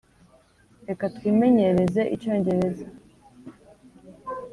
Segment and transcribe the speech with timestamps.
[0.87, 2.85] reka twimenyereze icyongereza.